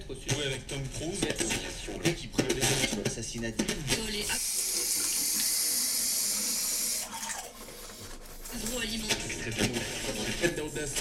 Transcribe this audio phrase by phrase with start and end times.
[0.00, 1.20] sur Ouais, avec Tom Cruise.
[2.04, 2.54] Le qui les
[10.56, 10.92] d'audace.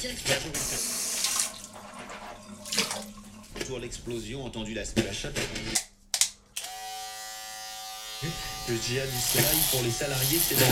[0.00, 0.38] Directeur.
[3.80, 5.42] L'explosion, entendu la, la chapelle.
[8.70, 10.64] Le djihad islamique pour les salariés, c'est dans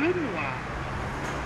[0.00, 0.54] Lenoir.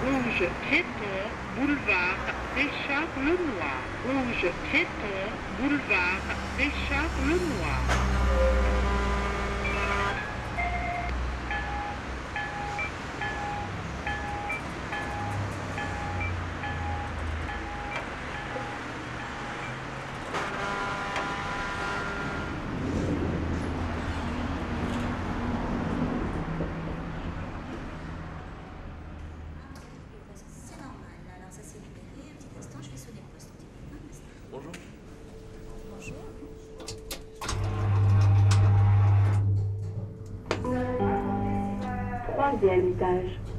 [0.04, 1.18] Rouge piéton,
[1.56, 2.18] boulevard
[2.54, 3.80] Richard Lenoir.
[4.06, 5.20] Rouge piéton,
[5.58, 6.22] boulevard
[6.58, 8.71] Richard Lenoir.
[42.52, 43.51] Troisième étage.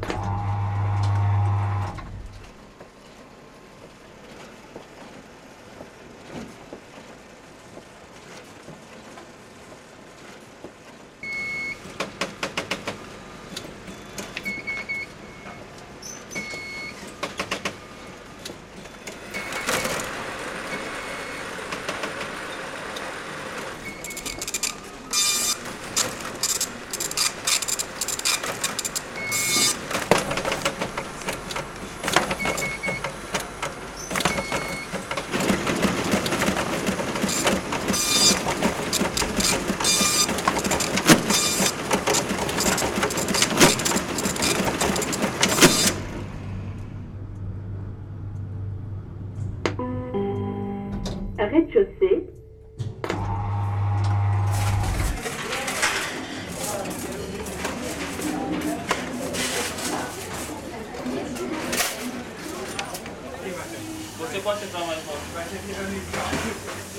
[51.52, 52.30] Rez-de-chaussée.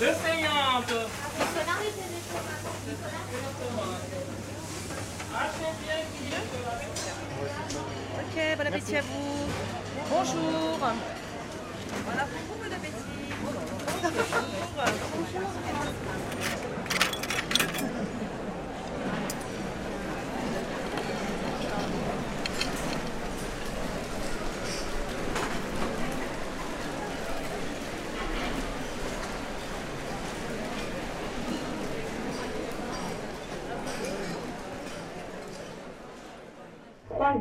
[0.00, 0.92] Le feignante
[8.18, 9.48] Ok, bon appétit à vous.
[10.10, 10.78] Bonjour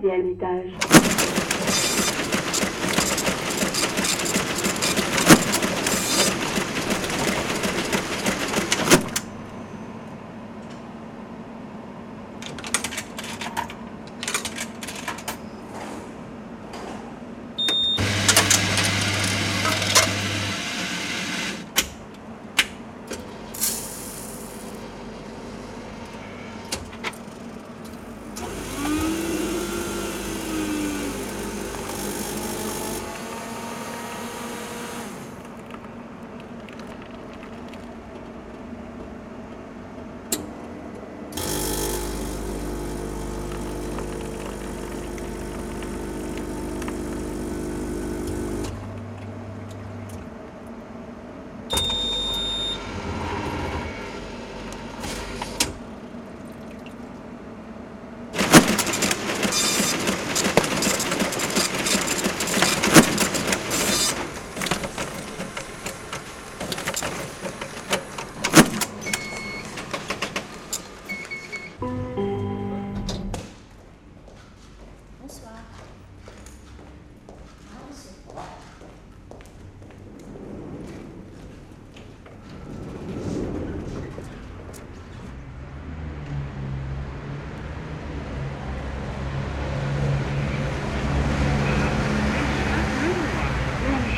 [0.04, 1.13] troisième étage.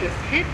[0.05, 0.45] just hit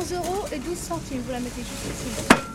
[0.00, 2.49] 11 14 boulevard Richard Lenoir.11 euros et 12 centimes, vous la mettez juste ici.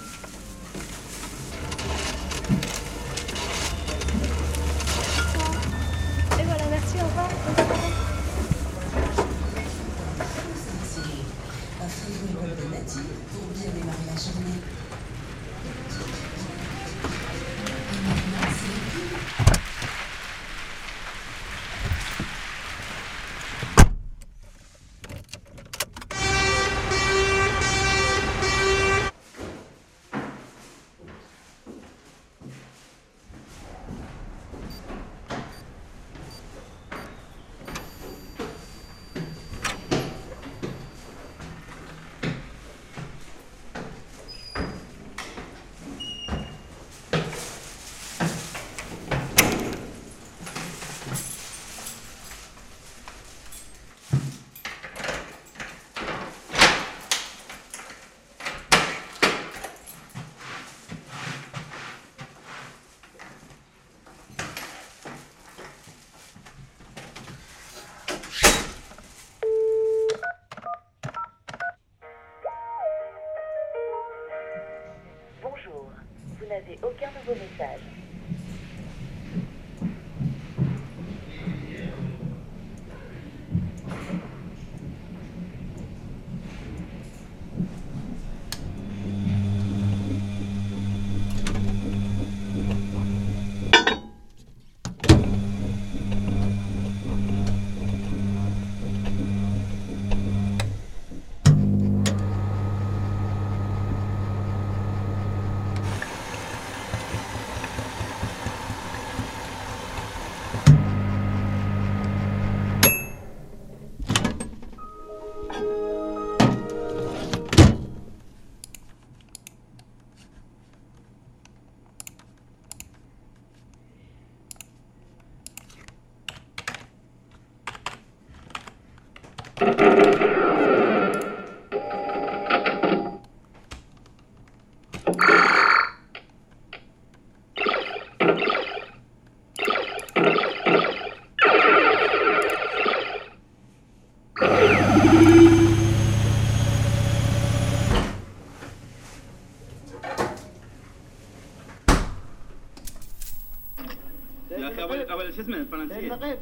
[155.35, 156.39] اخي اول اول شو اسمه الفرنسيه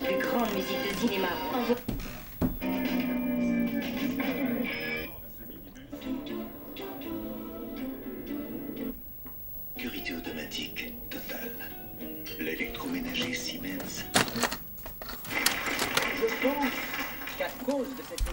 [0.00, 1.32] Plus grande musique de cinéma.
[9.76, 11.58] Sécurité automatique totale.
[12.44, 13.94] L'électroménager Siemens.
[16.20, 16.76] Je pense
[17.38, 18.24] qu'à cause de cette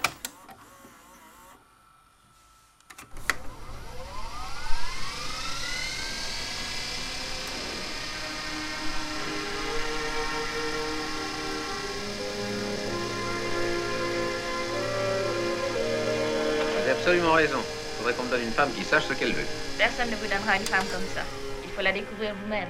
[17.31, 17.59] Absolument raison.
[17.63, 19.47] Il faudrait qu'on me donne une femme qui sache ce qu'elle veut.
[19.79, 21.23] Personne ne vous donnera une femme comme ça.
[21.63, 22.69] Il faut la découvrir vous-même.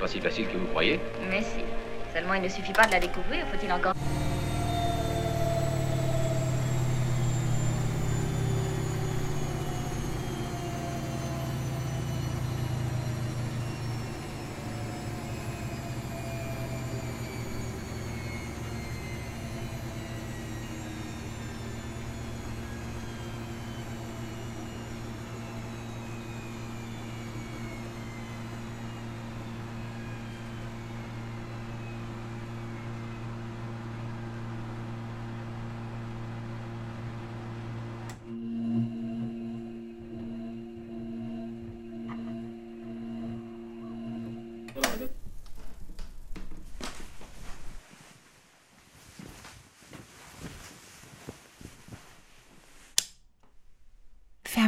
[0.00, 0.98] Pas si facile que vous croyez.
[1.30, 1.62] Mais si.
[2.12, 3.94] Seulement, il ne suffit pas de la découvrir, faut-il encore...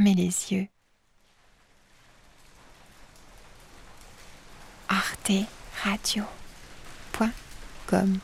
[0.04, 0.68] Fermez les yeux.
[4.86, 5.46] Arte
[5.82, 6.24] Radio.
[7.12, 7.32] Point
[7.86, 8.18] com.